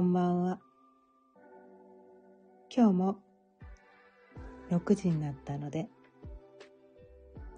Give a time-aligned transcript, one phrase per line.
[0.00, 0.58] こんばんは。
[2.74, 3.18] 今日も
[4.70, 5.90] 6時になったので、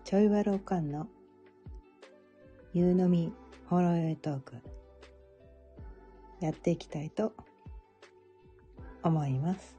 [0.03, 1.07] ちょいわろかんの
[2.75, 3.33] 夕飲み
[3.67, 4.57] ほろよいトーク
[6.41, 7.33] やっていきたいと
[9.05, 9.77] 思います。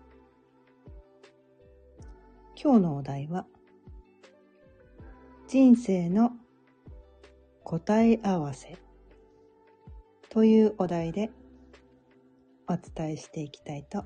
[2.56, 3.46] 今日のお題は
[5.50, 6.32] 人生の
[7.66, 8.78] 答え合わせ
[10.30, 11.30] というお題で
[12.74, 14.04] お伝えしていきたいと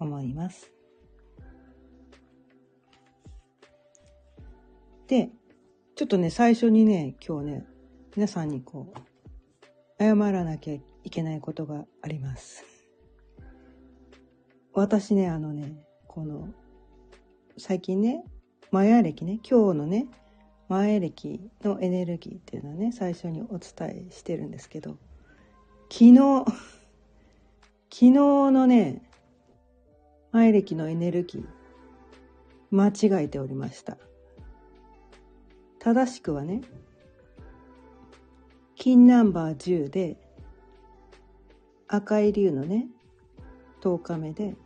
[0.00, 0.72] 思います。
[5.08, 5.28] で、
[5.94, 7.66] ちょっとね、最初にね、今日ね、
[8.16, 12.64] 皆さんにこう、謝らなきゃいけないことがあります。
[14.72, 15.76] 私ね、あのね、
[16.06, 16.48] この、
[17.58, 18.24] 最近ね、
[18.70, 20.06] マヤ歴ね、今日のね、
[20.70, 24.96] マヤ歴のエネルギーっていうのはね、最初にお伝えしてるんですけど、
[25.90, 26.46] 昨日、
[27.94, 29.02] 昨日のね、
[30.32, 31.44] 前歴のエネルギー、
[32.70, 33.98] 間違えておりました。
[35.78, 36.62] 正しくはね、
[38.76, 40.16] 金ナンバー10で、
[41.86, 42.86] 赤い竜のね、
[43.82, 44.56] 10日目で、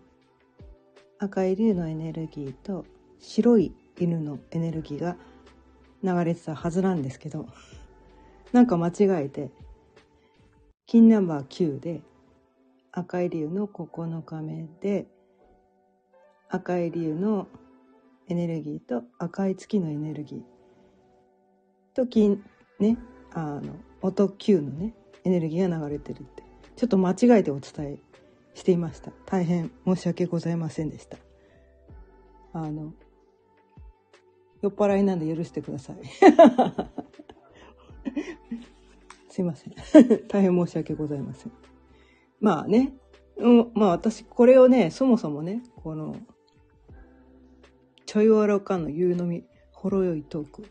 [1.19, 2.85] 赤い竜のエネルギーと
[3.19, 5.17] 白い犬のエネルギーが
[6.05, 7.49] 流れてたはずなんですけど、
[8.53, 9.51] なんか間違えて、
[10.87, 12.03] 金ナンバー9で、
[12.97, 15.07] 赤い竜の9日目で、
[16.49, 17.47] 赤い竜の
[18.27, 20.41] エネルギーと赤い月のエネルギー
[21.95, 22.43] と金、
[22.81, 22.97] ね、
[23.35, 26.43] あの、音9のね、エネルギーが流れてるって、
[26.75, 27.99] ちょっと間違えてお伝え
[28.55, 29.13] していました。
[29.27, 31.19] 大変申し訳ございませんでした。
[32.55, 32.95] あの、
[34.63, 35.97] 酔っ払いなんで許してください。
[39.29, 39.75] すいません。
[40.29, 41.53] 大変申し訳ございません。
[42.41, 42.95] まあね、
[43.39, 46.17] うん、まあ私、これをね、そもそもね、この、
[48.07, 50.63] ちょいわらかの夕飲み、ほろ酔いトーク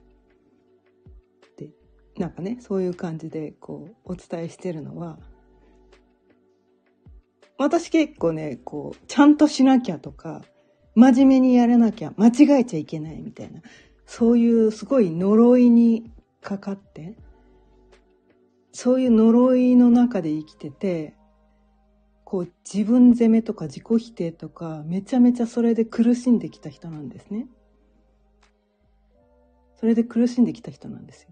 [1.58, 1.70] で、
[2.18, 5.20] なんかね、そういう感じで、こう、お伝えしてるのは、
[7.58, 10.42] 私結構ね、こう、ちゃんとしなきゃとか、
[10.96, 13.62] 真面目にやらなきゃ、間違えちゃいけないみたいな、
[14.06, 16.12] そういうすごい呪いに
[16.42, 17.16] かかって、
[18.72, 21.16] そういう呪いの中で生きてて、
[22.26, 27.48] こう自分責めとか自己否定とかめちゃめちゃそれで苦しんできた人なんですね。
[29.80, 31.30] それで苦しんできた人なんですよ。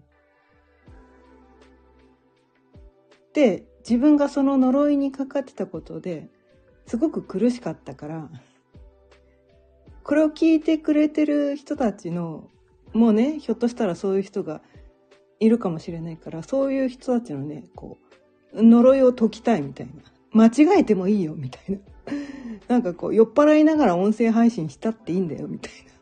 [3.32, 6.28] で、自分がその呪いにかかってたことで
[6.86, 8.30] すごく苦しかったから、
[10.04, 12.48] これを聞いてくれてる人たちの、
[12.92, 14.62] もうね、ひょっとしたらそういう人が
[15.40, 17.98] いるかもしれないから、そういう人たちのね、こ
[18.52, 20.13] う、呪いを解きたいみたいな。
[20.34, 21.78] 間違えてもいいよ、みたいな。
[22.68, 25.92] なんかこう、酔っ払いながら音声配信したっていいんだよ、みたいな。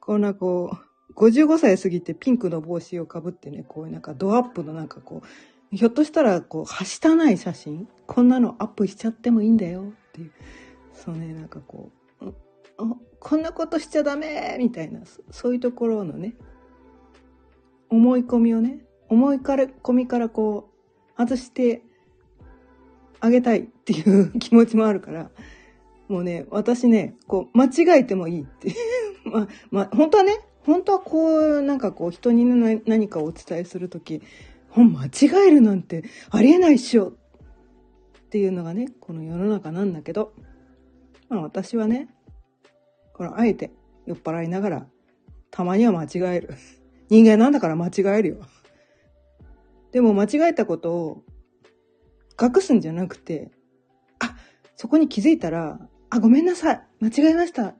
[0.00, 10.32] こんなこう、55歳過ぎてピンクの帽子をかぶってね、こういうなんかドアップのなんかこう、ひょっとしたらこう、はしたない写真こんなのアップしちゃってもいいんだよ、っていう。
[10.92, 11.90] そうね、なんかこ
[12.20, 12.32] う、
[13.18, 16.36] こんなことしちゃダメみたいな、そういうところのね、
[17.90, 20.70] 思い込みをね、思い込みからこ
[21.16, 21.82] う、外して
[23.20, 25.30] あげたいっていう 気持ちもあるから、
[26.08, 28.74] もうね、私ね、こう、間違えてもいいって。
[29.24, 34.22] まあ、まあ、本当はね、本当はこう、なんかこう、人に何かをお伝えするとき、
[34.74, 37.12] 本間違えるなんてありえないっしょっ
[38.30, 40.32] ていうのがね、この世の中なんだけど、
[41.28, 42.08] まあ私はね、
[43.12, 43.70] このあえて
[44.06, 44.86] 酔っ払いながら、
[45.52, 46.54] たまには間違える。
[47.08, 48.38] 人間なんだから間違えるよ。
[49.92, 51.22] でも間違えたことを
[52.40, 53.50] 隠すんじゃなくて、
[54.18, 54.36] あ、
[54.76, 55.78] そこに気づいたら、
[56.10, 56.82] あ、ごめんなさい。
[57.00, 57.68] 間違えました。
[57.68, 57.76] っ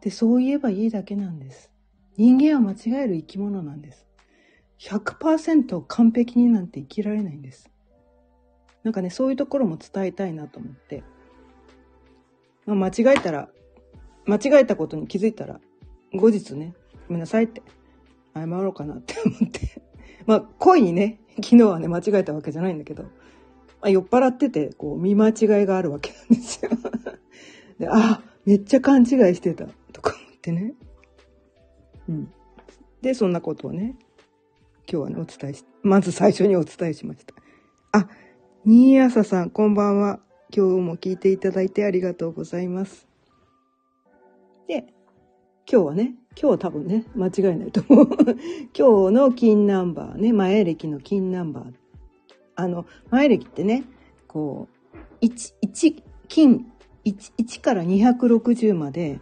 [0.00, 1.72] てそう言えばいいだけなんです。
[2.16, 4.06] 人間は間違える生き物なんです。
[4.80, 7.70] 100%完璧になんて生きられないんです。
[8.84, 11.02] なんかね、そういうところも伝えたいなと思って。
[12.64, 13.50] まあ、間違えたら、
[14.26, 15.60] 間違えたことに気づいたら、
[16.12, 16.74] 後日ね、
[17.08, 17.62] ごめんなさいって、
[18.34, 19.82] 謝ろうかなって思って。
[20.26, 23.04] まあ、恋にね、昨日はね、間違えたわけじゃないんだけど、
[23.80, 25.32] ま、酔っ払ってて、こう、見間違
[25.62, 26.70] いがあるわけなんですよ。
[27.78, 30.74] で、あ、めっちゃ勘違いしてた、とか思ってね。
[32.08, 32.32] うん。
[33.02, 33.96] で、そんなことをね、
[34.90, 37.34] 今日はね、お伝えし、まず最初にお伝えしました。
[37.92, 38.08] あ、
[38.64, 40.20] 新朝さん、こんばんは。
[40.50, 43.06] 今日も聞いていただいてありがとうございます。
[44.66, 44.86] で、
[45.70, 48.06] 今日はね、今日は多分ね、間違いないと思う。
[48.72, 51.72] 今日の金ナンバーね、前歴の金ナンバー。
[52.54, 53.82] あの、前歴ってね、
[54.28, 54.68] こ
[55.20, 56.64] う、1、1、金
[57.04, 59.18] 1, 1から260まで、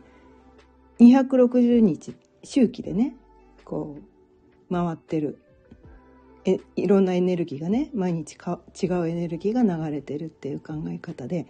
[1.01, 2.15] 260日、
[2.45, 3.17] 周期でね、
[3.65, 3.97] こ
[4.71, 5.39] う、回ってる。
[6.45, 11.47] え、いろんなエネルギーがね、毎日か違うエネルギーが流れてるっていう考え方で、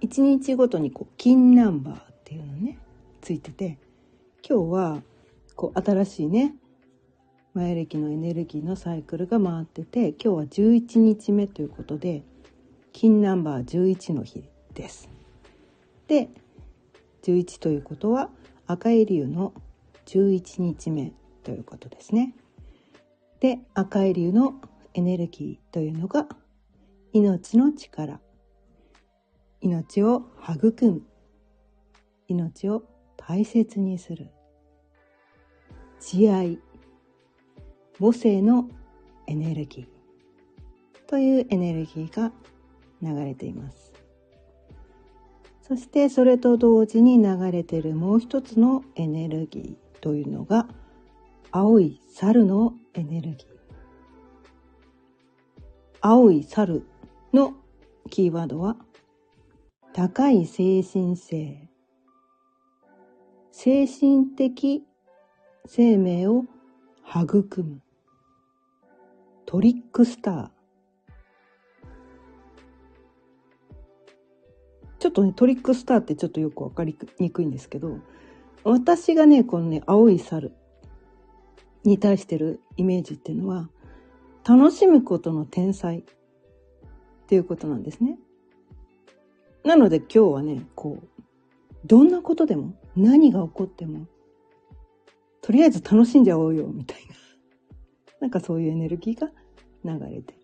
[0.00, 2.78] 1日ごとにこう、金ナンバーっていうのね、
[3.20, 3.78] ついてて、
[4.48, 5.02] 今日は、
[5.56, 6.54] こう、新しいね、
[7.54, 12.22] 前歴のエネルギーのサイクルが回ってて今日は11日目ということで
[12.94, 14.42] 金ナンバー11の日
[14.72, 15.10] です。
[16.08, 16.30] で
[17.22, 18.30] 11ということは
[18.66, 19.52] 赤い竜の
[20.06, 21.12] 11日目
[21.42, 22.34] ということですね。
[23.40, 24.54] で赤い竜の
[24.94, 26.26] エネルギーというのが
[27.12, 28.18] 命の力
[29.60, 31.02] 命を育む
[32.28, 32.84] 命を
[33.16, 34.30] 大切にする
[36.00, 36.58] 慈愛
[38.00, 38.68] 母性の
[39.26, 42.32] エネルギーというエネルギーが
[43.02, 43.92] 流れています。
[45.60, 50.66] そしてそれと同時に流れているもう一つのエネルギーというのが
[51.50, 53.52] 青い猿のエネルギー。
[56.00, 56.84] 青い猿
[57.32, 57.54] の
[58.10, 58.76] キーワードは
[59.92, 61.68] 高い精神性。
[63.54, 64.82] 精神的
[65.66, 66.46] 生命を
[67.06, 67.82] 育む。
[69.44, 70.50] トリックスター。
[74.98, 77.98] ちょっとね、トリックスターってちょっとよくわかりにくいんですけど、
[78.64, 80.52] 私がね、このね、青い猿
[81.84, 83.68] に対してるイメージっていうのは、
[84.48, 86.02] 楽しむことの天才っ
[87.26, 88.18] ていうことなんですね。
[89.62, 91.22] なので今日はね、こう、
[91.84, 94.06] どんなことでも、何が起こっても、
[95.40, 97.14] とりあえず楽しんじゃおうよ、みたいな。
[98.20, 99.32] なんかそういうエネルギーが
[99.84, 100.34] 流れて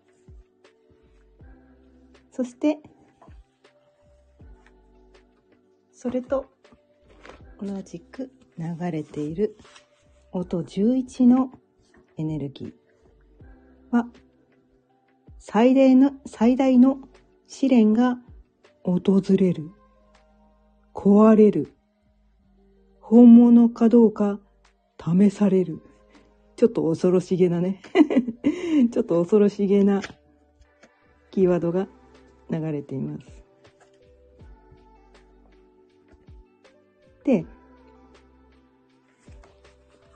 [2.31, 2.79] そして
[5.91, 6.45] それと
[7.61, 9.57] 同じく流れている
[10.31, 11.51] 音11の
[12.17, 14.07] エネルギーは
[15.37, 16.99] 最大の最大の
[17.47, 18.17] 試練が
[18.83, 19.71] 訪れる
[20.93, 21.73] 壊れる
[23.09, 24.37] 本物かどうか
[25.03, 25.81] 試される
[26.55, 27.81] ちょっと恐ろしげなね
[28.93, 30.03] ちょっと恐ろしげな
[31.31, 31.87] キーワードが
[32.51, 33.25] 流れています。
[37.23, 37.45] で、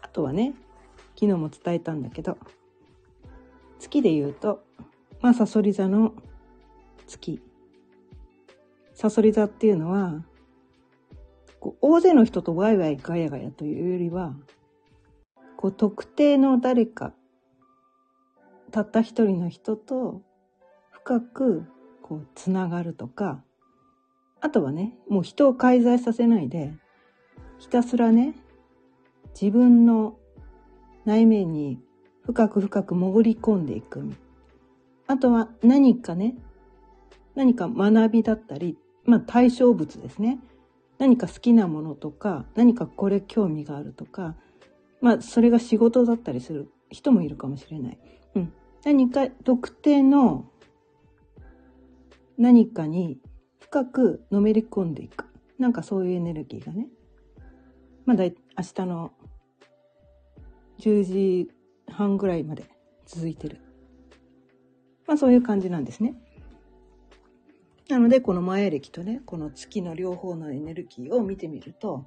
[0.04, 0.54] あとはね、
[1.16, 2.38] 昨日も伝えたんだけど、
[3.80, 4.64] 月で言うと、
[5.20, 6.14] まあ、サソリ座の
[7.08, 7.42] 月。
[8.94, 10.24] サソリ座っていうのは、
[11.64, 14.36] こう大勢の人とワイワイガヤガヤというよりは、
[15.56, 17.14] こう特定の誰か、
[18.72, 20.24] たった一人の人と
[20.92, 21.66] 深く
[22.02, 23.42] こうつながるとか、
[24.42, 26.74] あとはね、もう人を介在させないで、
[27.60, 28.34] ひたすらね、
[29.40, 30.18] 自分の
[31.06, 31.80] 内面に
[32.26, 34.12] 深く深く潜り込んでいく。
[35.08, 36.36] あとは何かね、
[37.36, 40.40] 何か学びだったり、まあ対象物ですね。
[41.04, 44.38] 何か好きなものとか、何かこれ興味があるとか、
[45.02, 48.00] まあ、それが仕事だったりする人もいるかもしれない。
[48.36, 48.54] うん。
[48.86, 50.50] 何か特定の
[52.38, 53.20] 何かに
[53.60, 55.26] 深くのめり込んでいく。
[55.60, 56.88] なんかそういうエネルギーがね。
[58.06, 58.32] まだ明
[58.74, 59.12] 日の
[60.80, 61.52] 10時
[61.92, 62.64] 半ぐらいまで
[63.06, 63.60] 続いてる。
[65.06, 66.16] まあそういう感じなんですね。
[67.90, 72.06] なので、この前歴とね、この月の両方のエネルギーを見てみると、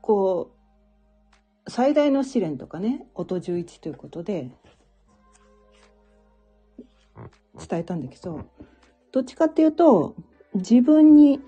[0.00, 0.50] こ
[1.66, 4.50] う、最大の試練とかね、音11ということで、
[7.68, 8.44] 伝えたんだけど、
[9.12, 10.16] どっちかっていうと、
[10.54, 11.40] 自分に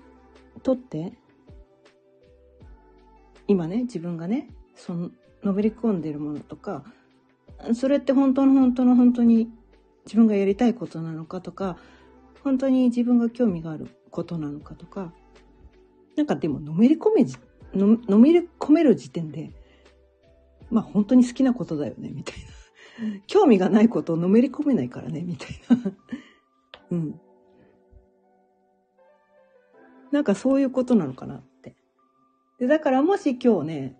[0.63, 1.13] とって、
[3.47, 5.11] 今ね、自分がね、その、
[5.43, 6.83] のめり込んでるものとか、
[7.73, 9.51] それって本当の本当の本当に
[10.07, 11.77] 自分がやりたいことなのかとか、
[12.41, 15.11] 本当に自分が興味があることなのかとか、
[16.15, 17.25] なんかでものめり込め
[17.77, 19.51] の、のめり込める時点で、
[20.71, 23.19] まあ本当に好きなことだよね、みたいな。
[23.27, 25.93] 興味がないことをのめり込めないからね、みたいな。
[26.91, 27.19] うん。
[30.11, 31.75] なんかそういうことなのかなって。
[32.59, 33.97] で、だからもし今日ね、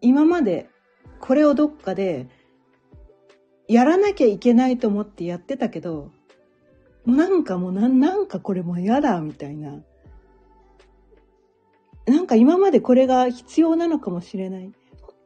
[0.00, 0.68] 今まで
[1.20, 2.28] これをどっかで
[3.68, 6.10] やらなきゃいけないと思ってやってたけど、
[7.04, 9.82] もうなんかもうななんかこれもう嫌だみたいな。
[12.06, 14.72] なんか今までこれが必要なのかもしれない。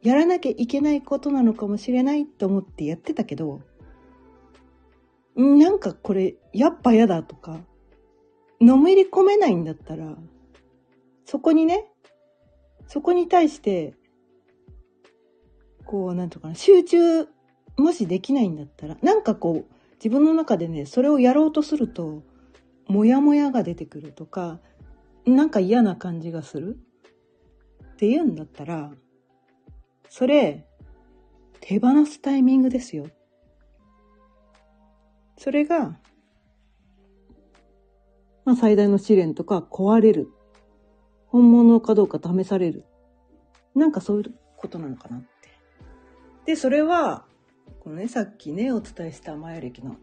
[0.01, 3.61] やらなきゃいけないことなのかもしれないと思ってやってたけど、
[5.35, 7.61] なんかこれ、やっぱ嫌だとか、
[8.59, 10.17] のめり込めないんだったら、
[11.25, 11.89] そこにね、
[12.87, 13.93] そこに対して、
[15.85, 17.27] こう、なんとかな、集中、
[17.77, 22.23] もしできないんだったら、なんかこう、自分の中でね、それをやろうとすると、
[22.87, 24.59] モヤモヤが出てくるとか、
[25.25, 26.77] なんか嫌な感じがする
[27.93, 28.91] って言うんだったら、
[30.09, 30.65] それ、
[31.61, 33.07] 手放すタイミングですよ。
[35.37, 35.97] それが、
[38.45, 40.29] まあ最大の試練とか壊れる。
[41.27, 42.85] 本物かどうか試される。
[43.73, 45.27] なんかそういうことなのかなって。
[46.45, 47.25] で、それは、
[47.83, 49.97] このね、さっきね、お伝えしたマヤ歴の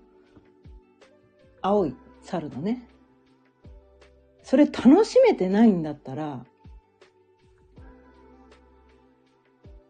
[1.62, 2.86] 青い猿のね、
[4.42, 6.44] それ楽しめてないんだったら、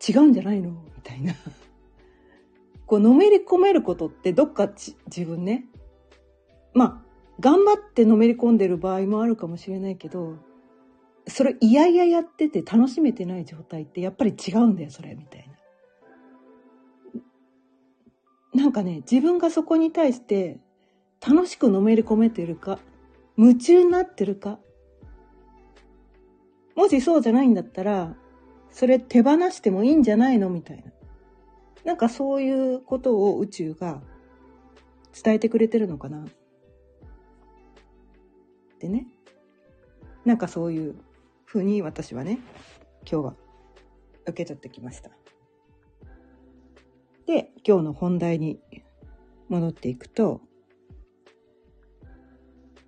[0.08, 0.70] 違うんじゃないの？
[0.70, 1.34] みたいな。
[2.86, 5.66] こう、のめり込めることってどっか自分ね、
[6.72, 10.36] まあ、頑張ってのめり込んでる場合もあるかもしれないけど、
[11.26, 15.49] それいやいややってて楽しめてない状態ってやっぱり違うんだよ、それ、みたいな。
[18.54, 20.58] なんかね、自分がそこに対して
[21.26, 22.78] 楽しくのめり込めてるか、
[23.36, 24.58] 夢中になってるか。
[26.74, 28.16] もしそうじゃないんだったら、
[28.70, 30.92] それ手放してもいいんじゃないのみたいな。
[31.84, 34.02] なんかそういうことを宇宙が
[35.22, 36.26] 伝えてくれてるのかな。
[38.78, 39.06] でね。
[40.24, 40.96] なんかそういう
[41.44, 42.38] ふうに私はね、
[43.10, 43.34] 今日は
[44.26, 45.10] 受け取ってきました。
[47.30, 48.58] で、今日の本題に
[49.48, 50.40] 戻っていくと、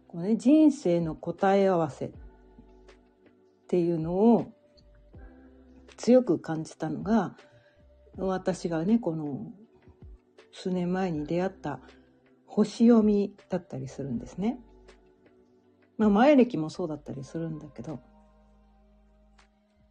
[0.08, 2.10] このね、人生の答え合わせっ
[3.68, 4.52] ていうのを
[5.96, 7.36] 強く感じたのが、
[8.16, 9.52] 私がね、この
[10.50, 11.78] 数年前に出会った
[12.44, 14.58] 星読みだったりするんですね。
[15.98, 18.00] まあ前歴もそうだったりするんだけど、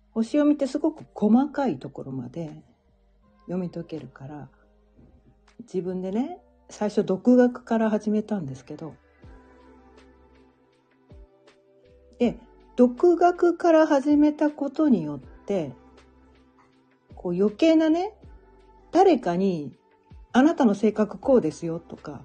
[0.09, 2.65] 星読みってすごく細かいところまで
[3.51, 4.47] 読み解けるから、
[5.59, 6.39] 自分でね、
[6.69, 8.95] 最初独学から始めたんですけど、
[12.17, 12.39] で、
[12.77, 15.73] 独学から始めたことによって、
[17.13, 18.13] こう余計なね、
[18.93, 19.77] 誰かに、
[20.31, 22.21] あなたの性格こうですよとか、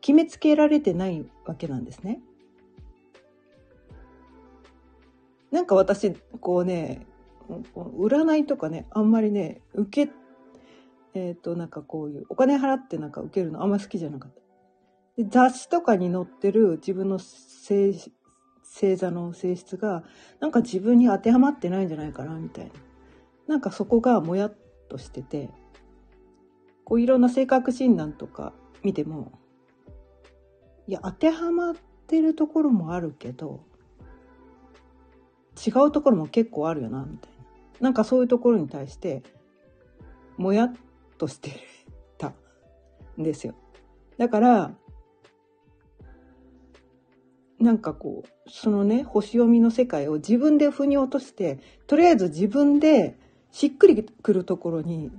[0.00, 2.20] 決めつけられてないわけなんですね。
[5.52, 7.06] なんか私、こうね、
[7.48, 10.12] 占いとかね、あんまりね、受け、
[11.14, 14.38] えっ、ー、と、なんかこういう、お金払ってなんか受けるのあんま好きじゃなかった。
[15.18, 17.92] で雑誌とかに載ってる自分の性
[18.62, 20.04] 星座の性質が
[20.38, 22.70] なんか自分に当てはまってないんじゃないかなみたいな
[23.48, 24.56] なんかそこがもやっ
[24.88, 25.50] としてて
[26.84, 28.52] こういろんな性格診断とか
[28.84, 29.32] 見ても
[30.86, 31.74] いや当てはまっ
[32.06, 33.64] てるところもあるけど
[35.66, 37.37] 違うところも結構あるよなみたいな
[37.80, 39.22] なんかそういうところに対して
[40.36, 40.72] もやっ
[41.18, 41.60] として
[42.18, 42.32] た
[43.18, 43.54] んですよ
[44.16, 44.72] だから
[47.60, 53.18] なんかこう、そのね、星読みの世界を自分で腑に落として、とりあえず自分で
[53.50, 55.10] しっくりくるところに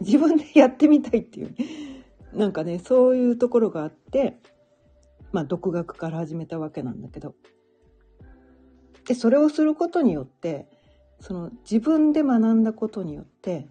[0.00, 1.54] 自分でやってみたいっていう、
[2.32, 4.38] なんかね、そういうところがあって、
[5.30, 7.34] まあ、独学から始めたわけなんだけど。
[9.06, 10.66] で、それをすることによって、
[11.20, 13.68] その自分で学んだことによって、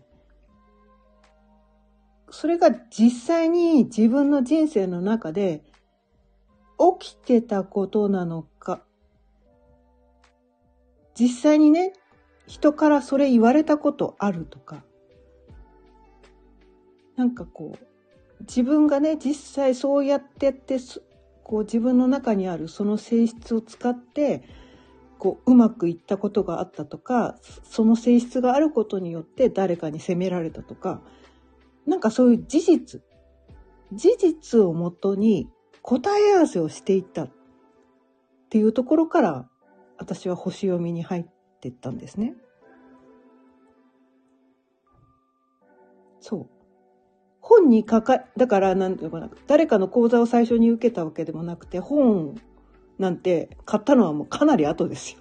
[2.30, 5.64] それが実際に自分の人生の中で
[7.00, 8.82] 起きてたことなのか、
[11.18, 11.94] 実際にね、
[12.46, 14.84] 人からそれ言われたことあるとか、
[17.16, 17.86] なんかこう、
[18.42, 20.78] 自分がね、実際そうやってって、
[21.44, 24.44] こう自分の中にあるその性質を使って、
[25.18, 31.02] こう、うまくいったことがあったとか、その性質があることによって誰かに責められたとか、
[31.86, 33.02] なんかそういう事実、
[33.94, 35.50] 事実をもとに
[35.82, 37.32] 答え合わせをしていったっ
[38.50, 39.50] ていうところから
[39.98, 41.26] 私は星読みに入っ
[41.62, 42.36] ていったんですね。
[46.20, 46.48] そう。
[47.40, 52.36] 本に書か、だからなんていうかな、誰かの講座を最初に受けたわけでもなくて、本
[53.00, 55.20] なんて買ったのはもうかなり後ですよ。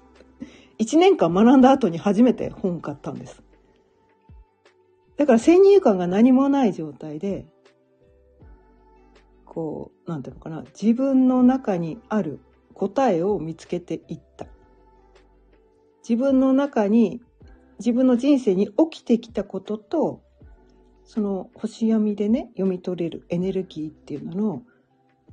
[0.79, 3.43] 一年間学んだ後に初めて本を買ったんです。
[5.17, 7.47] だから先入観が何もない状態で、
[9.45, 12.41] こう、なんていうのかな、自分の中にある
[12.75, 14.47] 答えを見つけていった。
[16.07, 17.23] 自分の中に、
[17.79, 20.21] 自分の人生に起きてきたことと、
[21.05, 24.63] その星読みでね、読み取れるエネルギーっていうのの、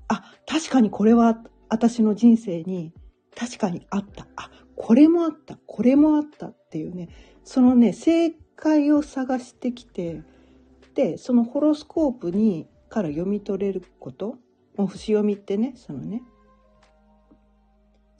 [0.08, 1.44] あ、確かにこれは
[1.74, 2.94] 私の人生に
[3.36, 4.28] 確かにあった。
[4.36, 5.58] あ、これもあった。
[5.66, 7.10] これもあったっていうね、
[7.44, 10.22] そのね、正解を探してきて、
[10.94, 14.38] で、そのホロスコープにから読み取れること、
[14.78, 16.22] もう星読みってね、そのね、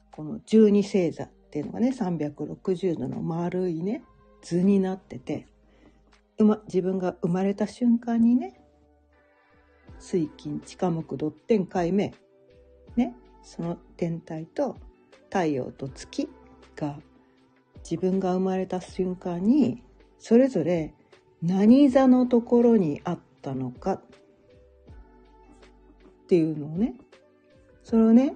[0.10, 4.04] この十二星座っていうのがね、360度の丸いね、
[4.42, 5.46] 図になってて、
[6.40, 8.60] ま、自分が生まれた瞬間にね、
[10.00, 12.14] 水金地下木土天海明
[13.44, 14.78] その天体と
[15.30, 16.30] 太陽と月
[16.76, 16.98] が
[17.90, 19.84] 自分が生まれた瞬間に
[20.18, 20.94] それぞれ
[21.42, 24.02] 何座のところにあったのかっ
[26.28, 26.96] ていうのをね
[27.84, 28.36] それをね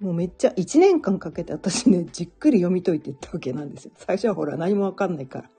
[0.00, 3.92] もうめっちゃ1年間かけて私ねじっくり読み解いていったわけなんですよ。
[3.96, 5.50] 最初はほら何もわかんないから、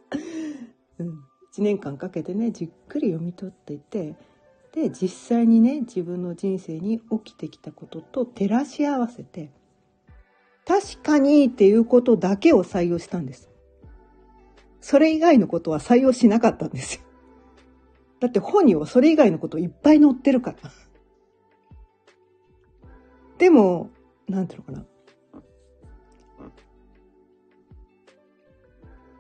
[1.00, 4.16] うん、1年間かけてねじっくり読み取っていて
[4.74, 9.52] で実際にね自分の人生に起きてきたことと照らし合わせて
[10.66, 13.50] 確かにっていうことだけを採用したんです。
[14.82, 17.02] それ以外のことは採用しなかったんですよ。
[18.20, 20.58] だって本にはそれ以外のこといっぱい載ってるから。
[23.38, 23.90] でも、
[24.28, 24.86] なんていうのかな。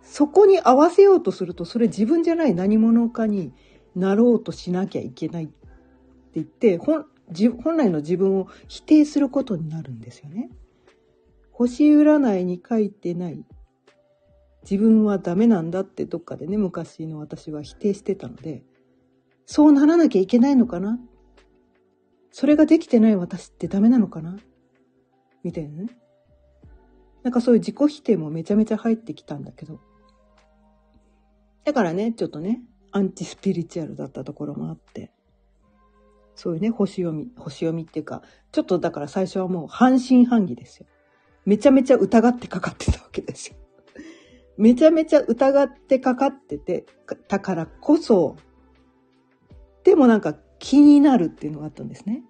[0.03, 3.53] そこに合わせようとすると、それ自分じゃない何者かに
[3.95, 5.53] なろうとしなきゃいけないって
[6.35, 7.05] 言って本
[7.63, 10.49] 本来の自分を否定することになるんですよね。
[11.51, 13.45] 星占いに書いてない
[14.63, 18.63] 自分はダメなんだってどっかでね昔の私は否定してたので
[19.45, 20.99] そうならなきゃいけないのかな？
[22.31, 24.37] それができてない私ってダメなのかな？
[25.43, 25.89] みたいなね。
[27.23, 29.79] なんかそういう自己否定もめちゃめちゃ入ってきたんだけど。
[31.65, 35.11] だからね、ちょっとね、アンチスピリチュアルだったところもあって、
[36.35, 38.21] そういうね、星読み、星読みっていうか、
[38.51, 40.87] ちょっとだから最初はもう半信半疑ですよ。
[41.45, 43.57] めちゃめちゃ疑ってかかってたわけですよ。
[44.57, 46.85] めちゃめちゃ疑ってかかってて、
[47.27, 48.37] だからこそ、
[49.83, 52.23] でもなんか気になるっていうのがあったんですね。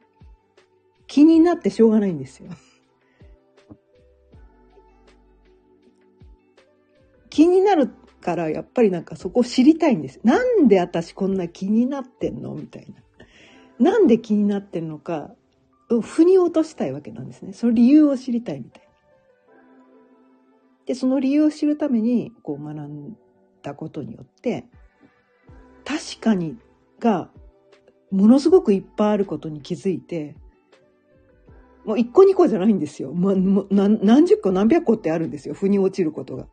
[1.06, 2.50] 気になってしょうがないんですよ。
[7.30, 10.20] 気になるからやっぱりなんかそこ知りたいんです。
[10.24, 12.54] なんで私こんな気になってんの？
[12.54, 12.88] みたい
[13.80, 13.92] な。
[13.92, 15.34] なんで気になってんのか、
[16.02, 17.54] 腑に落としたいわけなんですね。
[17.54, 18.90] その理由を知りたいみたいな。
[20.86, 23.18] で、その理由を知るためにこう学ん
[23.62, 24.66] だことによって、
[25.86, 26.58] 確かに
[27.00, 27.30] が
[28.12, 30.36] ものすごくいっぱいあることに気づいて、
[31.86, 33.14] もう一個二個じゃないんですよ。
[33.14, 33.34] ま、
[33.72, 35.54] 何十個何百個ってあるんですよ。
[35.54, 36.48] 腑に落ちることが。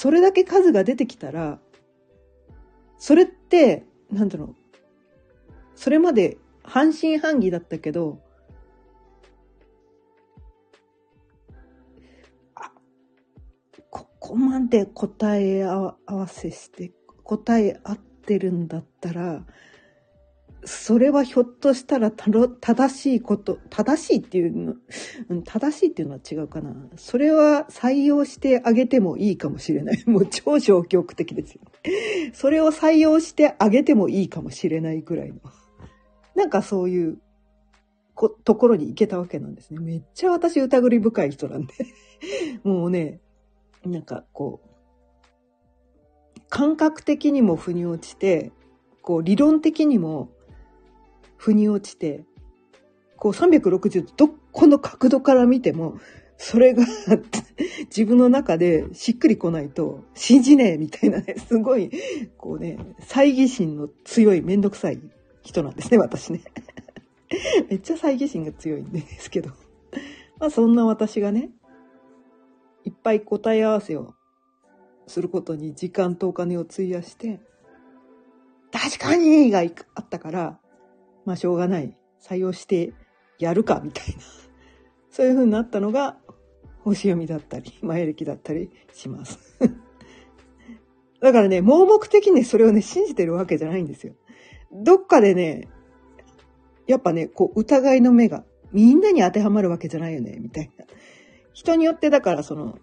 [0.00, 1.58] それだけ数が出てきたら、
[2.96, 4.54] それって、なんだろう。
[5.74, 8.18] それまで半信半疑だったけど、
[12.54, 12.72] あ、
[13.90, 19.44] ここまで答え合わせして、答え合ってるんだったら、
[20.64, 24.74] それはひょっとしたら正しいこと、正しいっていうの、
[25.44, 26.74] 正しいっていうのは違うかな。
[26.96, 30.02] それは採用してあげてもいいかもしれない。
[30.06, 31.62] もう超消極的ですよ。
[32.34, 35.36] それを採用してあげてもいいかもしれないぐらいの。
[36.34, 37.18] なんかそういう
[38.14, 39.80] こところに行けたわけなんですね。
[39.80, 41.74] めっちゃ私疑り深い人なんで。
[42.64, 43.20] もうね、
[43.84, 48.52] なんかこう、感覚的にも腑に落ちて、
[49.00, 50.30] こう理論的にも
[51.40, 52.22] 腑に落ちて、
[53.16, 55.98] こう360度どこの角度から見ても、
[56.36, 56.84] それが
[57.88, 61.90] 自分の中でしっくりこないと信じねえみたいなね、すごい、
[62.36, 65.00] こうね、猜疑心の強いめんどくさい
[65.40, 66.42] 人なんですね、私ね。
[67.70, 69.48] めっちゃ猜疑心が強いんですけど。
[70.38, 71.50] まあそんな私がね、
[72.84, 74.12] いっぱい答え合わせを
[75.06, 77.40] することに時間とお金を費やして、
[78.70, 79.60] 確かにが
[79.94, 80.59] あったから、
[81.30, 81.96] まあしょうがない。
[82.20, 82.92] 採用して
[83.38, 84.22] やるか、みたいな。
[85.10, 86.18] そういう風になったのが、
[86.80, 89.38] 星読みだったり、前歴だったりします。
[91.22, 94.14] だからね、盲目的にそれをね、信じてるわけじゃないんですよ。
[94.72, 95.68] どっかでね、
[96.88, 100.84] やっぱね、こう、疑いの目が、みんなに当てはまるわけじゃないよね、みたいな。
[101.52, 102.76] 人によってだからその、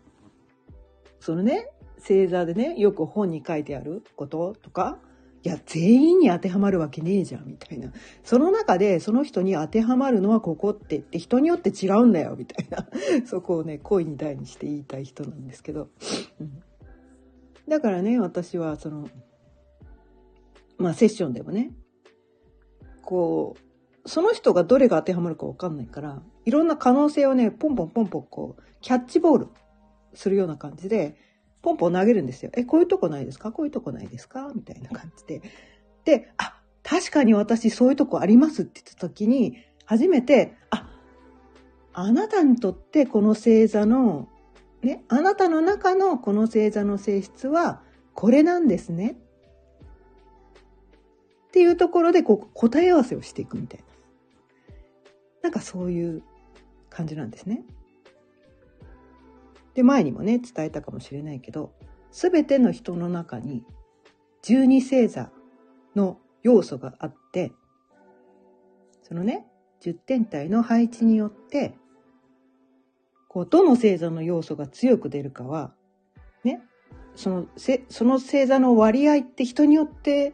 [1.20, 5.00] そのね、星座でね、よく本に書いてあることとか、
[5.48, 7.94] いや、全員に当てはまるわけねえじゃん、みたいな。
[8.22, 12.90] その中で、その人に当てはまるのはここってって、人によって違うんだよ、みたいな。
[13.26, 15.88] そこをね、恋に大にして言いたい人なんですけど。
[16.42, 16.62] うん、
[17.66, 19.08] だからね、私は、その、
[20.78, 21.72] まあセッションでもね、
[23.04, 23.56] こ
[24.04, 29.48] う、その人がどれが当てはまるかわかんないから、いろんな可能性をね、ポンポンポンポンこう、キャッチボール
[30.14, 31.16] するような感じで、
[31.62, 32.52] ポンポン投げるんですよ。
[32.56, 33.52] え、こういうとこないですか？
[33.52, 34.52] こういうとこないですか？
[34.56, 35.42] みたいな感じで。
[36.06, 40.88] で、あ、確かに私そういうとこありますって言った時に、初めて、あ、
[41.94, 44.30] あなたにとってこの星座の、
[44.84, 47.82] ね、あなたの中のこの星座の性質は
[48.14, 49.18] これなんですね。
[51.48, 53.86] っていうところでこう答え合わせをしていくみたいな。
[55.44, 56.22] なんかそういう
[56.90, 57.64] 感じなんですね。
[59.78, 61.72] で、前にもね、伝えたかもしれないけど、
[62.10, 63.64] すべての人の中に
[64.44, 65.30] 12星座
[65.96, 67.52] の要素があって、
[69.04, 69.46] そのね、
[69.82, 71.76] 10天体の配置によって、
[73.28, 75.76] こう、どの星座の要素が強く出るかは、
[76.44, 76.64] ね、
[77.16, 80.34] その、せその星座の割合って人によって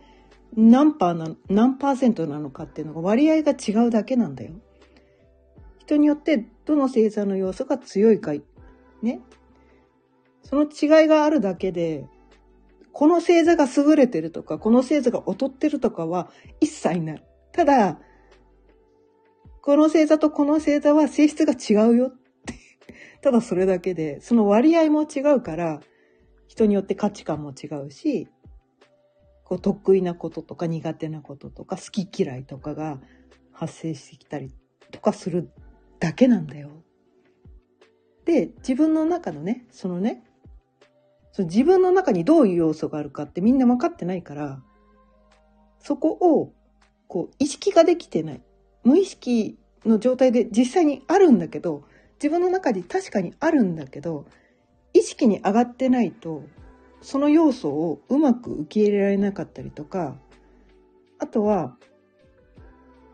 [0.56, 4.54] 何パーな、何パーセントなのかっていうのが割合が違うだけなんだよ。
[5.80, 8.32] 人によってどの星座の要素が強いか、
[9.04, 9.22] ね。
[10.42, 12.06] その違いがあるだけで、
[12.92, 16.30] この星座が優れてるとか、この星座が劣ってるとかは
[16.62, 17.24] 一切ない。
[17.52, 18.00] ただ、
[19.62, 22.54] この星座とこの星座は性質が違うよって。
[23.22, 25.82] ただそれだけで、その割合も違うから、
[26.48, 28.28] 人によって価値観も違うし、
[29.44, 33.00] こう得意なこととか苦手なこととか好き嫌いとかが
[33.52, 34.52] 発生してきたり
[34.92, 35.50] とかする
[36.00, 36.83] だけなんだよ。
[38.26, 40.24] で、自分の中のね、そのね、
[41.32, 44.62] その自分の中にどういう要素があるかってみんな分かってないから、
[45.80, 46.54] そこを、
[47.08, 48.42] こう、意識ができてない。
[48.84, 51.84] 無意識の状態で実際にあるんだけど、
[52.16, 54.26] 自分の中に確かにあるんだけど、
[54.94, 56.44] 意識に上がってないと、
[57.02, 60.16] その要素をうまく受け入れられなかったりとか、
[61.20, 61.76] あとは、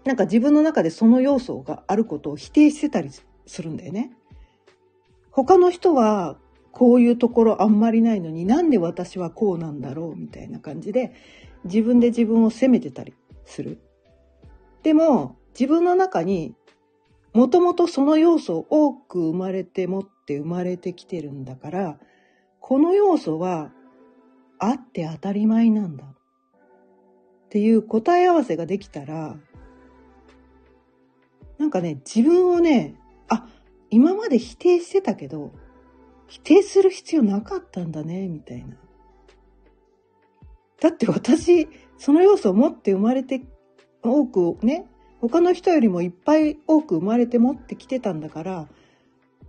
[0.05, 3.09] なんか自分の中でその要素があることを否定してたり
[3.45, 4.11] するんだよね。
[5.43, 6.38] 他の人は
[6.71, 11.13] こういうところあんまりないのになんで私はこうなんだろうみたいな感じで
[11.63, 13.13] 自分で自分を責めてたり
[13.45, 13.80] する。
[14.84, 16.56] でも自分の中に
[17.34, 21.99] もともとその要素を多く生まれて持って生まれてきてるんだから
[22.60, 23.71] この要素は
[24.58, 26.15] あって当たり前なんだっ
[27.49, 29.38] ていう答え合わせができたら
[31.60, 32.95] なんかね、自分をね、
[33.28, 33.45] あ、
[33.89, 35.52] 今まで否定してたけど、
[36.28, 38.78] 否定する必要なかったんだね、みたいな。
[40.80, 43.41] だって私、その要素を持って生まれて、
[44.02, 44.86] 多くね、
[45.19, 48.67] 他の人よりもいっぱい多く生まれて持ってきてたんだから、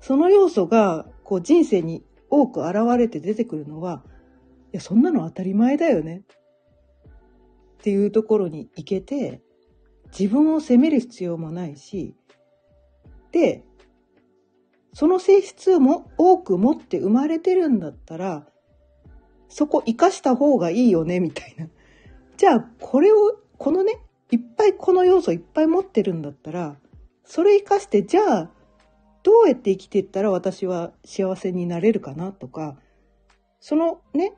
[0.00, 4.02] その要素が、こう人生に多く現れて出てくるのは、
[4.72, 6.22] いや、そんなの当たり前だよね。
[7.80, 9.40] っていうところに行けて、
[10.18, 12.14] 自分を責める必要もないし、
[13.30, 13.64] で、
[14.92, 18.46] その性質も多く持って生まれてるんだったら、
[19.48, 21.68] そこ活かした方がいいよね、みたいな。
[22.36, 23.98] じゃあ、これを、このね、
[24.30, 26.76] いっぱいこの要素いっぱい持ってるんだったら、
[27.24, 28.50] それ活かして、じゃあ、
[29.22, 32.76] どうやって生きていったら私は幸せになれるかなとか、
[33.60, 34.32] そのね、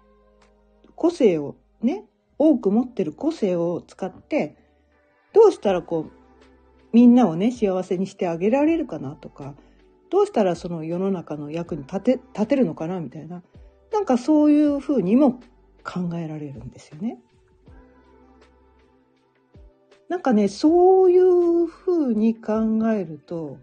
[0.96, 2.04] 個性をね、
[2.38, 4.56] 多く持ってる個性を使って、
[5.32, 6.12] どうしたらこう、
[6.92, 9.54] みんなをね、幸せにしてあげられるかなとか、
[10.12, 13.42] どうしたらその世の中の役に立て、立てるのかなみたいな。
[13.90, 15.40] なんかそういうふうにも
[15.82, 17.18] 考えられるんですよね。
[20.10, 23.56] なんかね、そういうふうに考えると、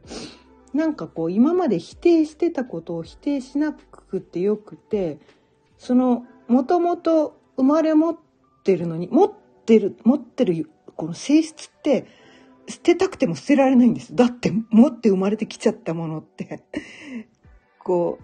[0.74, 5.20] なんかこう今まで否定してたことを否定しなくてよくて、
[5.78, 8.18] そのもともと生まれ持っ
[8.64, 9.32] てるのに、持っ
[9.66, 12.08] てる、持ってるこの性質って
[12.70, 14.16] 捨てたくても捨てられないんです。
[14.16, 16.64] だって持って生まれてきちゃったものって
[17.84, 18.20] こ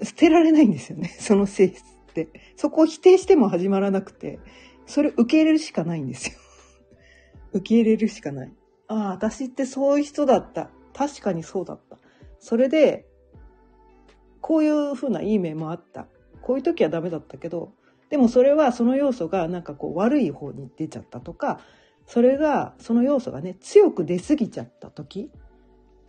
[0.00, 1.08] う、捨てられないんですよね。
[1.18, 2.28] その性質って。
[2.56, 4.38] そこを否定しても始まらなくて、
[4.86, 6.38] それ受け入れるしかないんですよ。
[7.52, 8.52] 受け入れるしかない。
[8.86, 10.70] ああ、私ってそういう人だった。
[10.92, 11.98] 確かにそうだった。
[12.38, 13.06] それで、
[14.42, 16.06] こういうふうないい面もあった。
[16.42, 17.72] こういう時はダメだったけど、
[18.10, 21.60] でもそれはその要素がなんかこう悪い方に出ちゃったとか、
[22.06, 25.30] それが、その要素がね、強く出すぎちゃった時、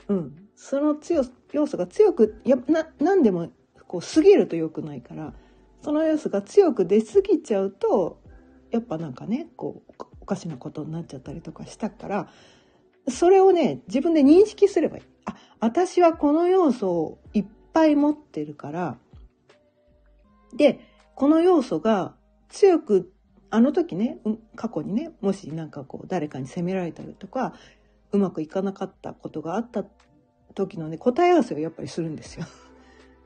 [0.08, 0.50] うん。
[0.56, 3.50] その強、要素が強く、や、な、なんでも、
[3.88, 5.34] こう、過ぎると良くないから、
[5.82, 8.20] その要素が強く出すぎちゃうと、
[8.72, 12.30] やっぱなんかね、こう、おかしなことになっちゃったりとかしたから、
[13.08, 15.04] それをね、自分で認識すればいい。
[15.26, 18.98] あ、私はこの要素をいっぱい持ってるから、
[20.56, 20.80] で、
[21.16, 22.16] この要素が
[22.50, 23.14] 強く
[23.50, 24.20] あの時ね、
[24.56, 27.54] 過去にね、もしなんかこう誰かに責められたりとか、
[28.12, 29.86] うまくいかなかったことがあった
[30.54, 32.46] 時のね、答え合わせをやっぱりするんですよ。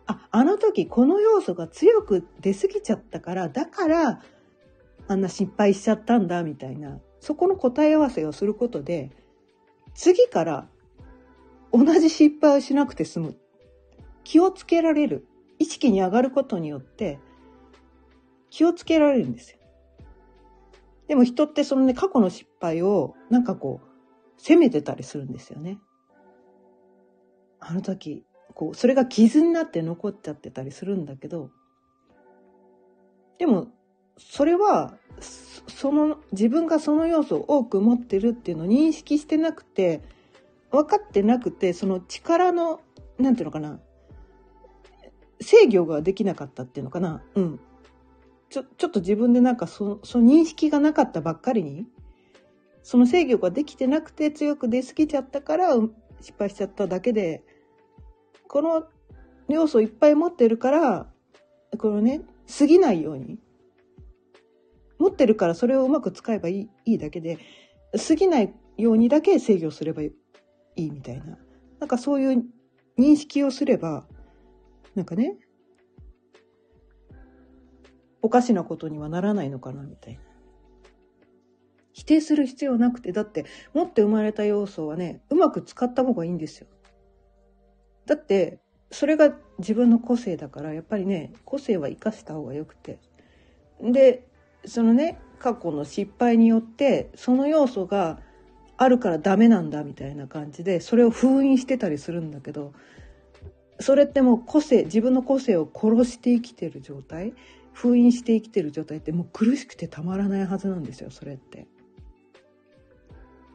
[0.08, 4.22] あ、あの時この要素が強く出過ぎちゃったから、だから
[5.08, 9.12] あんな失敗しちゃったんだみたいな、そこの答え合わせをすることで、
[9.94, 10.68] 次から
[11.72, 13.38] 同じ失敗をしなくて済む。
[14.24, 15.28] 気をつけられる。
[15.60, 17.20] 意識に上がることによって
[18.50, 19.59] 気をつけられるんですよ。
[21.10, 25.80] でも人ってそのね、過去の失敗をなんかこう、責めてたりするんですよね。
[27.60, 31.50] あの時、こう、それが傷になって残っちゃってたりするんだけど、
[33.40, 33.70] でも、
[34.20, 34.98] それは、
[35.68, 40.04] その、自分がその要素を多く持ってるっていうのを認識してなくて、
[40.70, 42.82] 分かってなくて、その力の、
[43.18, 43.80] なんていうのかな、
[45.42, 47.24] 制御ができなかったっていうのかな。
[47.34, 47.60] うん。
[48.50, 51.86] ちょ、ちょっと自分でなんかそ、その認識がなかったばっかりに、
[52.84, 55.76] その制御ができてなくて強く出過ぎちゃったから
[56.22, 57.44] 失敗しちゃっただけで、
[58.48, 58.88] この
[59.48, 61.12] 要素いっぱい持ってるから、
[61.78, 62.22] このね、
[62.58, 63.40] 過ぎないように。
[64.98, 67.38] 持ってるからそれをうまく使えばいいいいだけで、
[68.08, 70.12] 過ぎないようにだけ制御すればい
[70.76, 71.38] いみたいな。
[71.80, 72.46] なんかそういう
[72.98, 74.06] 認識をすれば、
[74.96, 75.38] なんかね、
[78.22, 80.20] おかしなことにはならないのかなみたいな。
[81.94, 86.68] 否定する必要なくて、だって持って生まれた要素はね、うまく使った方がいいんですよ。
[88.06, 88.60] だって、
[88.92, 93.00] それが自分の個性だから、やっぱりね、個性は生かした方がよくて。
[93.82, 94.26] で、
[94.66, 98.20] そのね、過去の失敗によって、その要素が
[98.78, 102.74] あるからダメなんだみたいな感じで、それを封印してたりするんだけど、
[103.80, 107.34] それってもう個性、自分の個性を殺して生きてる状態
[107.74, 111.68] 封印して生きてる状態ってもう苦しくてたまらないはずなんですよ、それって。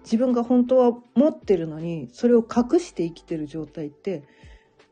[0.04, 4.22] 自分が本当は持ってるのに、それを隠して生きてる状態って、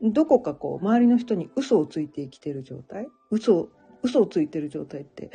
[0.01, 3.69] どこかこう、周りの人に嘘をついて生きてる状態嘘、
[4.01, 5.31] 嘘をついてる状態って、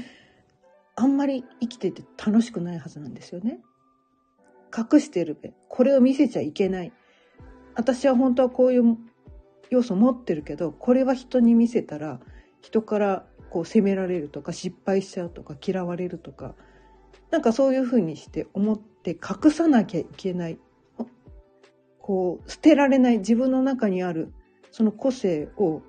[0.96, 3.60] あんまり生きてて楽しくないはずなんですよね。
[4.76, 5.52] 隠してるべ。
[5.68, 6.92] これを見せちゃいけない。
[7.76, 8.96] 私は本当はこういう
[9.70, 12.20] 要素持ってるけど、これは人に見せたら、
[12.60, 16.54] 人からこう責められるとか失敗しちゃうとか嫌われるとか
[17.30, 20.58] なんかそういうふうにして思って隠さなきゃいけない
[21.98, 24.32] こう捨てられない自分の中にある
[24.72, 25.82] その個性を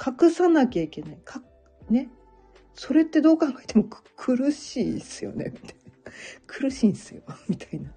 [0.00, 1.42] 隠さなきゃいけないか
[1.88, 2.08] ね
[2.74, 3.84] それってどう考えても
[4.16, 6.12] 苦しいですよねみたいな
[6.46, 7.90] 苦しいんすよみたいな。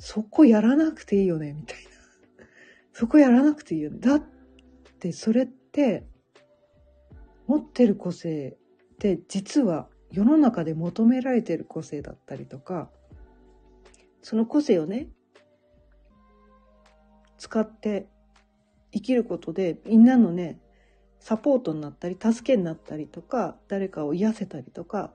[0.00, 1.79] そこやらなくていいよねみたいな。
[3.00, 3.90] そこやらなくていいよ。
[3.94, 4.22] だっ
[4.98, 6.04] てそれって
[7.46, 8.58] 持ってる個性
[8.92, 12.90] って実は世の中で求められてる個性だったりとか
[14.20, 15.08] その個性をね
[17.38, 18.06] 使って
[18.92, 20.60] 生きることでみんなのね
[21.20, 25.10] サポートになったり助けになったりとか誰かを癒せたりとか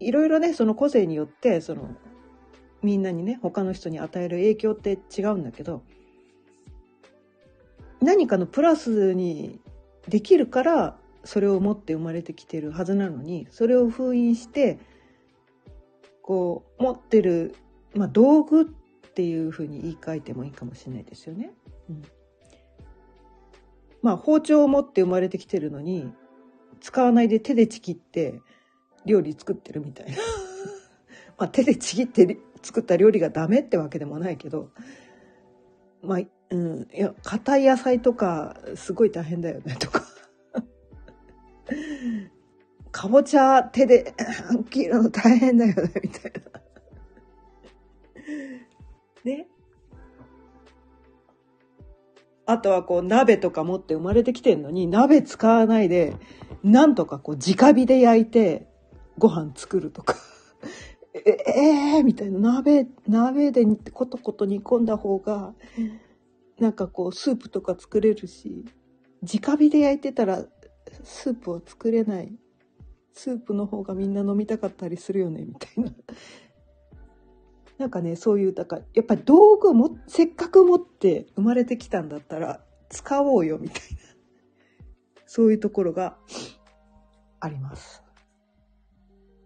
[0.00, 1.96] いろいろねその個性によってその
[2.82, 5.82] みんなにね他の人に与える影響って違うんだけど
[8.00, 9.60] 何かのプラスに
[10.08, 14.78] できるからそれを持って生まれてきてるはずなのにそれを封印して
[16.22, 17.54] こう持ってる、
[17.94, 21.52] まあ、道具っていうふうに言い換えてもいいかもしれないですよね。
[21.88, 22.02] うん、
[24.02, 26.12] まあ包丁を持って生まれてきてるのに
[26.80, 28.40] 使わないで手でちぎって
[29.04, 30.16] 料理作ってるみたいな。
[31.36, 34.70] まあ手でちぎって作った料理がダメってわけでもないけど
[36.02, 36.18] まあ
[36.50, 40.02] うん、いや、硬い野菜とか、すごい大変だよね、とか。
[42.90, 44.14] かぼちゃ手で
[44.70, 46.40] 切るの大変だよね、みたいな。
[49.24, 49.46] ね。
[52.46, 56.16] あとはこう鍋とか持って生まれてきてんのに、鍋使わないで、
[56.64, 58.66] なんとかこう直火で焼いて
[59.18, 60.16] ご飯作るとか。
[61.24, 62.38] ええー、みたいな。
[62.38, 65.54] 鍋、鍋でコトコト煮込んだ方が、
[66.58, 68.64] なんかこう、スープとか作れるし、
[69.22, 70.44] 直火で焼いてたら、
[71.02, 72.32] スープは作れない。
[73.12, 75.92] スープの方がみんな飲みたかったりするよね、みたいな。
[77.78, 83.98] なんかね、そういう、だから、やっぱり道具も、せっかく持って生まれてきたんだったら、使おうよ、みたいな。
[85.26, 86.16] そういうところが
[87.38, 88.02] あります。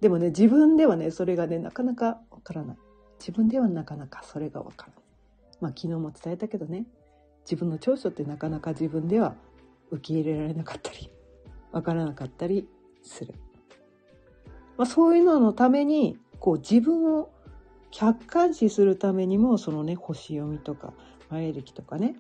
[0.03, 2.77] でもね、自分ではね、それがね、なかなかわからない。
[3.21, 5.05] 自分ではなかなかそれがわからない。
[5.61, 6.87] まあ、昨日も伝えたけどね、
[7.45, 9.37] 自分の長所ってなかなか自分では
[9.93, 11.09] 受け入れられなかったり
[11.71, 12.67] わからなかったり
[13.05, 13.33] する。
[14.77, 17.31] まあ、そういうののために、こう自分を
[17.93, 20.95] 客観視するためにも、そのね、星読みとか、
[21.31, 22.17] 前歴とかね、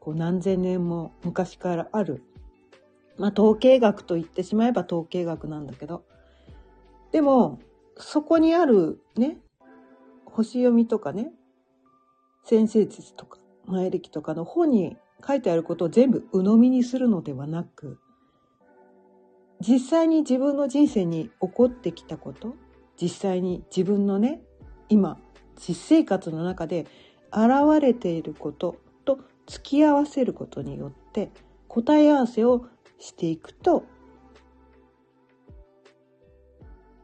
[0.00, 2.22] こう何千年も昔からある。
[3.18, 6.02] まあ、統計学と言ってしまえば統計学なんだけど。
[7.14, 7.60] でも、
[7.96, 9.38] そこにあるね、
[10.24, 11.30] 星読みとかね、
[12.42, 18.00] 先生術とか、前歴とかの本に書いてあることを全部鵜呑みにするのではなく、
[19.60, 22.56] 実際に自分の人生に起こってきたこと、
[23.00, 24.42] 実際に自分のね、
[24.88, 25.20] 今、
[25.56, 26.84] 実生活の中で
[27.30, 28.74] 現れていること
[29.04, 31.30] と付き合わせることによって
[31.68, 32.66] 答え合わせを
[32.98, 33.84] していくと、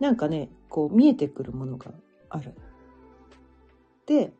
[0.00, 1.92] なんかね、こう見えてくるものが
[2.30, 2.54] ある。
[4.06, 4.32] で、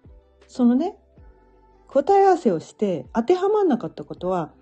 [0.49, 0.97] そのね、
[1.87, 4.53] 答え合わせをして当てはまんなかったことは、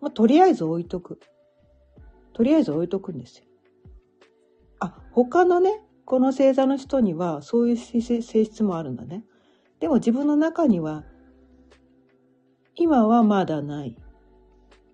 [0.00, 1.20] まあ、とりあえず置いとく。
[2.32, 3.44] とりあえず置いとくんですよ。
[4.78, 9.24] あ、他のね、この星座の人にはそういう性質もあるんだね。
[9.78, 11.04] でも自分の中には、
[12.76, 13.96] 今はまだない。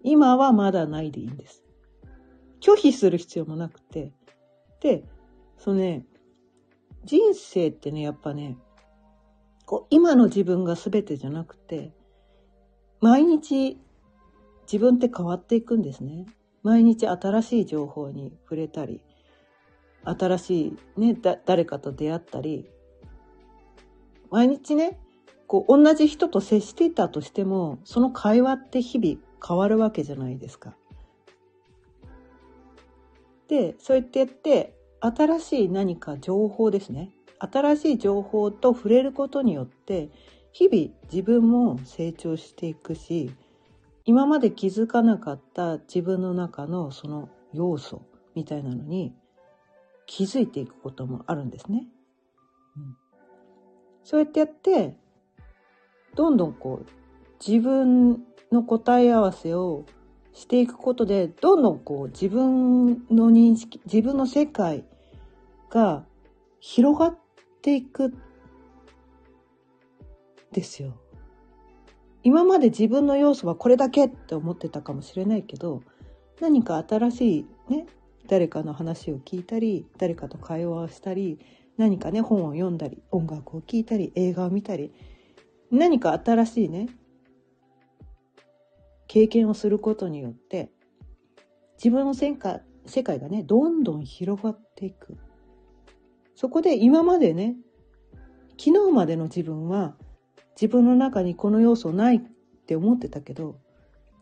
[0.03, 1.63] 今はまだないでいいんです。
[2.61, 4.13] 拒否する必要もなくて。
[4.81, 5.05] で、
[5.67, 6.07] そのね、
[7.05, 8.57] 人生ってね、やっぱね、
[9.65, 11.93] こう今の自分が全てじゃなくて、
[13.01, 13.77] 毎日
[14.63, 16.27] 自分って変わっていくんですね。
[16.63, 19.01] 毎日新しい情報に触れたり、
[20.05, 22.71] 新しいね、だ誰かと出会ったり、
[24.31, 25.01] 毎日ね、
[25.49, 30.77] こう同じ人と接していたとしても、その会話って日々変わるわけじゃないですか。
[33.49, 37.11] で、そうやってやって、新しい何か情報ですね。
[37.39, 40.11] 新しい情報と触れることによって
[40.53, 43.31] 日々自分も成長していくし
[44.07, 49.15] 今まで気づかなかった自分の中のその要素みたいなのに
[50.07, 51.87] 気づいていくこともあるんですね。
[52.77, 52.97] うん、
[54.05, 54.97] そうやってやって
[56.15, 56.87] どんどんこう
[57.47, 59.85] 自分の答え合わせを
[60.37, 64.85] していくことでどんどんこう自分の認識自分の世界
[65.71, 66.05] が
[66.61, 67.19] 広がっ
[67.63, 68.15] ていく
[70.53, 70.93] ですよ。
[72.23, 75.83] 今まで自分の要素はこれだけって思ってたかもしれないけど
[76.41, 77.87] 何か新しいね
[78.27, 81.39] 誰かの話を聞いたり誰かと会話をしたり
[81.79, 84.93] 何かね本を読んだり音楽を聴いたり映画を見たり
[85.71, 86.89] 何か新しいね
[89.07, 90.71] 経験をすることによって
[91.79, 95.17] 自分の世界世界がねどんどん広がっていく
[96.37, 97.57] そこで今までね、
[98.59, 99.97] 昨日までの自分は
[100.55, 102.21] 自分の中にこの要素ないっ
[102.67, 103.59] て思ってたけど、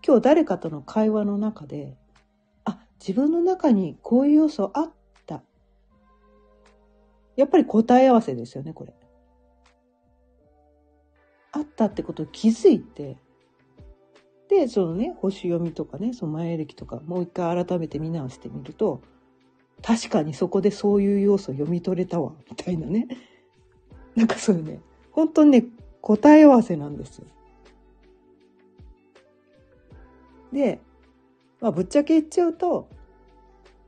[0.07, 1.97] 今日誰かとの会話の中で、
[2.64, 4.92] あ、自分の中にこういう要素あっ
[5.27, 5.42] た。
[7.35, 8.94] やっぱり答え合わせですよね、これ。
[11.51, 13.18] あったってことを気づいて、
[14.48, 19.00] で、そのね、星読みとかね、その前歴とか、もう一回改めて見直してみると、
[19.83, 23.09] 確かにそこでそういう要素読み取れたわ、みたいなね。
[24.14, 24.80] なんかそういうね、
[25.12, 25.66] 本当にね、
[26.00, 27.26] 答え合わせなんですよ。
[30.52, 30.80] で、
[31.61, 32.88] まあ、ぶっちゃけ言っちゃうと、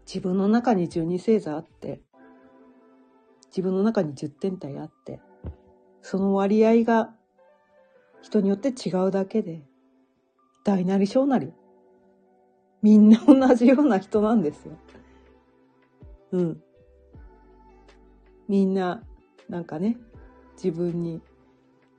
[0.06, 2.00] 自分の中に12星座あって、
[3.48, 5.20] 自分の中に10天体あって、
[6.02, 7.14] その割合が
[8.20, 9.62] 人によって違うだけで、
[10.66, 11.52] 大なり小なり、
[12.82, 14.76] みんな同じような人なんですよ。
[16.32, 16.62] うん。
[18.48, 19.04] みんな、
[19.48, 19.96] なんかね、
[20.56, 21.22] 自分に、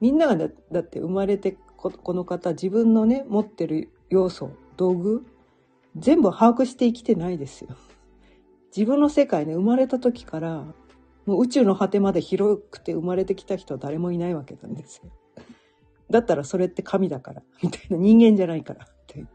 [0.02, 5.26] みんながだだって生まれてこ、この方、自分のね、持ってる要素、道具、
[5.96, 7.70] 全部把握して生きてないですよ。
[8.76, 10.66] 自分の世界ね、生まれた時から、
[11.26, 15.10] もう宇宙の果てまで広くて生まれてきた人は誰もいないわけなんですよ。
[16.10, 19.30] だったらそれって神だから、 みたいな人間じゃないから、みたいな。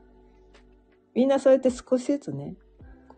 [1.14, 2.56] みんなそうやって少しずつね、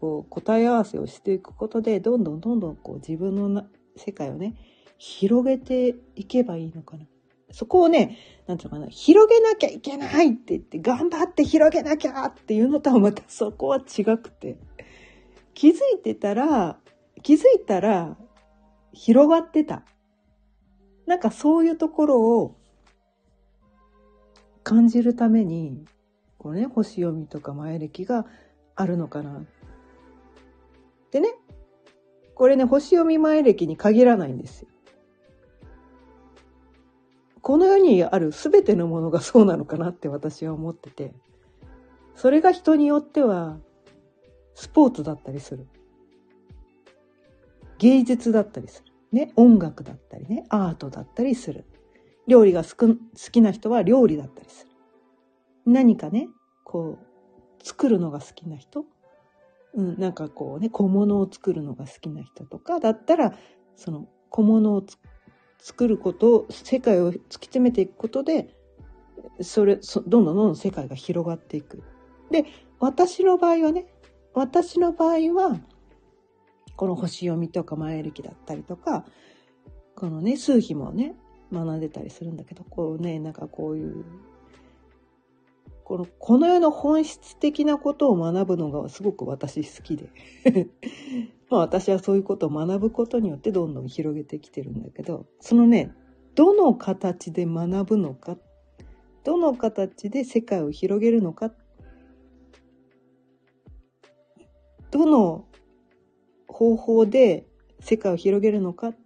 [0.00, 4.54] こう答え合わせをしていくことでどんどんどんどんこう自分のな世界をね
[4.98, 7.06] 広げていけばいいのかな。
[7.54, 14.58] そこをね、なんていうのかな、広げなきゃいけないって言って、頑張って広げなきゃっていうのとはまたそこは違くて。
[15.54, 16.80] 気づいてたら、
[17.22, 18.16] 気づいたら、
[18.92, 19.84] 広がってた。
[21.06, 22.56] なんかそういうところを
[24.64, 25.84] 感じるために、
[26.38, 28.26] こうね、星読みとか前歴が
[28.74, 29.44] あるのかな
[31.12, 31.28] でね、
[32.34, 34.68] これね、星読み前歴に限らないんですよ。
[37.40, 41.12] この世にある全てのものがそうなのかなって私は思ってて、
[42.16, 43.58] それが人によっては
[44.54, 45.66] スポーツだったりする。
[47.78, 48.92] 芸術だったりする。
[49.12, 51.66] ね、音楽だったりね、アートだったりする。
[52.26, 52.96] 料理が好
[53.30, 54.70] きな人は料理だったりする。
[55.66, 56.28] 何かね、
[56.64, 58.84] こう、作るのが好きな人、
[59.74, 63.34] うん、なんかこうね、小物を作るのが好きな人とかだったら、
[63.76, 64.84] その小物を
[65.58, 68.54] 作ることを、世界を突き詰めていくことで、
[69.40, 71.82] それ、そどんどんどんどん世界が広がっていく。
[72.30, 72.44] で、
[72.78, 73.86] 私の場合はね、
[74.34, 75.58] 私の場合は、
[76.76, 79.04] この星読みとか前歴だったりとか、
[79.96, 81.16] このね、数秘もね、
[81.54, 84.04] 学んでたりするんだけど、こうね、なんかこういう、
[85.84, 90.08] この、この世の本質的なことを学ぶのがすごく私好きで。
[91.50, 95.94] まあ私はそういうことを学ぶことによってどんどん広げてきてるんだけど、そのね、
[96.34, 98.36] どの形で学ぶのか、
[99.22, 101.52] どの形で世界を広げるのか、
[104.90, 105.46] どの
[106.48, 107.46] 方法で
[107.80, 108.96] 世界を広げるのかっ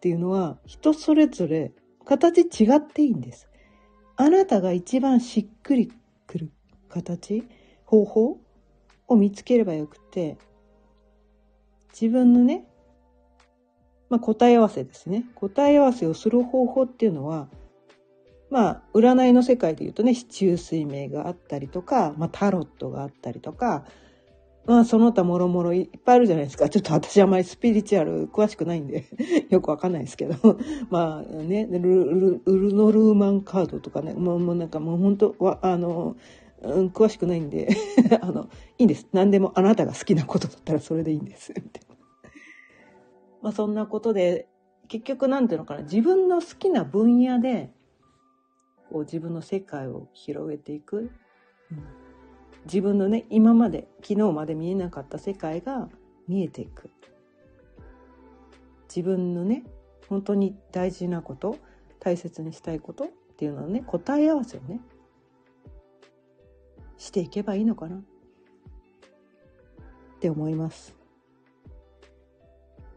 [0.00, 1.72] ていうのは人それぞれ
[2.04, 3.48] 形違っていいんです。
[4.16, 5.92] あなたが一番しっくり
[6.26, 6.50] くる
[6.88, 7.44] 形、
[7.84, 8.38] 方法
[9.08, 10.36] を見つければよくて、
[11.92, 12.64] 自分のね、
[14.08, 15.24] まあ、答え合わせですね。
[15.34, 17.48] 答え合わせをする方法っていうのは、
[18.50, 23.84] まあ、占いの世界で言うとね、四柱推命があったりとか、まあ、タロットがあったりとか、
[24.66, 26.68] まあ、その他もろもろいっぱいあるじゃないですか。
[26.68, 29.06] ちょっと私あまりスピリチュアル詳しくないんで
[29.48, 30.34] よくわかんないですけど。
[30.90, 36.16] まあね、ルルウルノルーマンカードとかね、もうもうなんかもう本当は、あの、
[36.62, 37.68] うん、詳しくないんで
[38.20, 38.48] あの、
[38.78, 39.08] いいんです。
[39.12, 41.54] 何でもあなたが好きなことだったらそれでいいんです。
[43.40, 44.46] まあそんなことで、
[44.88, 47.72] 結局なんていうのかな、自分の好きな分野で、
[48.92, 51.10] こう自分の世界を広げていく。
[51.72, 51.99] うん
[52.64, 55.88] 自分のね今まで昨日まで見えなかった世界が
[56.28, 56.90] 見えていく
[58.94, 59.64] 自分のね
[60.08, 61.56] 本当に大事なこと
[62.00, 64.80] 大切にしたいことっていうのをね答え合わせをね
[66.98, 68.00] していけばいいのかなっ
[70.20, 70.94] て思います。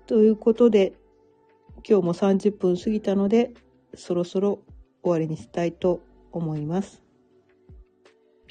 [0.08, 0.94] ということで
[1.88, 3.54] 今日も30分過ぎたので
[3.96, 4.60] そろそろ
[5.02, 6.02] 終わりにしたいと
[6.32, 7.03] 思います。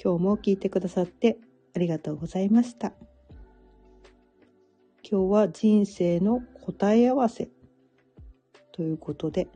[0.04, 1.38] 今日も聞いてくださって
[1.76, 2.92] ありがとうございました。
[5.08, 7.50] 今日は人生の答え合わせ
[8.72, 9.46] ということで、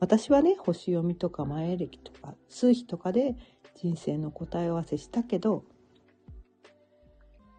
[0.00, 3.36] 私はね、星読みとか前歴とか数比とかで
[3.76, 5.64] 人生の答え合わせしたけど、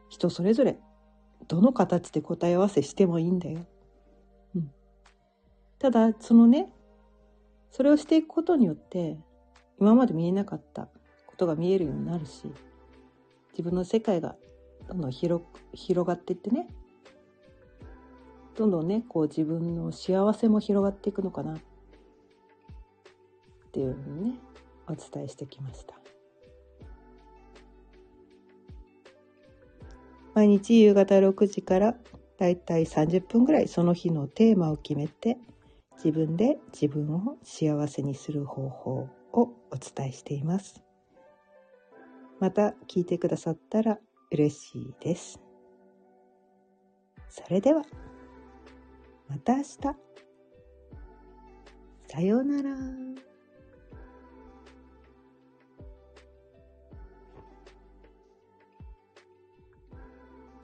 [0.10, 0.80] 人それぞれ
[1.48, 3.60] どの形で答え合わせしてもいいんだよ。
[4.56, 4.72] うん。
[5.78, 6.74] ただ、そのね、
[7.70, 9.20] それをしていくことによって、
[9.80, 10.88] 今まで見えなかった
[11.46, 12.52] が見えるようになるし
[13.52, 14.36] 自分の世界が
[14.88, 16.68] どんどん広広がっていってね
[18.56, 21.58] どんどんねこう自分の幸せも広がっていくのかなっ
[23.72, 24.34] ていうのをね
[24.88, 25.96] お伝えしてきました
[30.34, 31.96] 毎日夕方6時から
[32.40, 35.38] だいたい30分ぐらいその日のテーマを決めて
[35.96, 39.42] 自分で自分を幸せにする方法を
[39.72, 40.93] お伝えしています。
[42.44, 43.98] また聞いてくださったら
[44.30, 45.40] 嬉しいです。
[47.30, 47.84] それでは、
[49.30, 49.78] また明日。
[52.10, 53.33] さようなら。